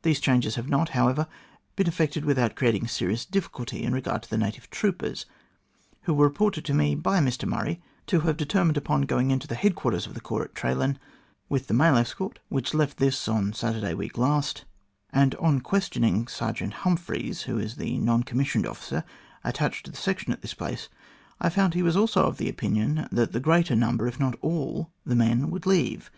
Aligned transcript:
These 0.00 0.20
changes 0.20 0.54
have 0.54 0.70
not, 0.70 0.88
however, 0.96 1.28
been 1.76 1.86
effected 1.86 2.24
without 2.24 2.54
creating 2.56 2.86
serious 2.88 3.26
difficulty 3.26 3.82
in 3.82 3.92
regard 3.92 4.22
to 4.22 4.30
the 4.30 4.38
native 4.38 4.70
troopers, 4.70 5.26
who 6.04 6.14
were 6.14 6.24
reported 6.24 6.64
to 6.64 6.72
me 6.72 6.94
by 6.94 7.18
Mr 7.20 7.46
Murray 7.46 7.82
to 8.06 8.20
have 8.20 8.38
determined 8.38 8.78
upon 8.78 9.02
going 9.02 9.30
into 9.30 9.46
the 9.46 9.54
headquarters 9.56 10.06
of 10.06 10.14
the 10.14 10.22
corps 10.22 10.44
at 10.44 10.54
Traylan 10.54 10.96
with 11.50 11.66
the 11.66 11.74
mail 11.74 11.98
escort, 11.98 12.38
which 12.48 12.72
left 12.72 12.96
this 12.96 13.28
on 13.28 13.52
Saturday 13.52 13.92
week 13.92 14.16
last, 14.16 14.64
and 15.12 15.34
on 15.34 15.60
questioning 15.60 16.28
Sergeant 16.28 16.72
Humphreys, 16.72 17.42
who 17.42 17.58
is 17.58 17.76
the 17.76 17.98
non 17.98 18.22
commissioned 18.22 18.66
officer 18.66 19.04
attached 19.44 19.84
to 19.84 19.90
the 19.90 19.98
section 19.98 20.32
at 20.32 20.40
this 20.40 20.54
place, 20.54 20.88
I 21.42 21.50
found 21.50 21.74
he 21.74 21.82
was 21.82 21.94
also 21.94 22.24
of 22.26 22.40
opinion 22.40 23.06
that 23.12 23.32
the 23.32 23.38
greater 23.40 23.76
number, 23.76 24.08
if 24.08 24.18
not 24.18 24.34
all 24.40 24.92
the 25.04 25.14
men 25.14 25.50
would 25.50 25.66
leave. 25.66 26.10